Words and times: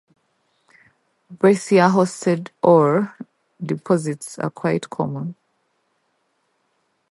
Breccia-hosted 1.29 2.49
ore 2.63 3.13
deposits 3.63 4.39
are 4.39 4.49
quite 4.49 4.89
common. 4.89 5.35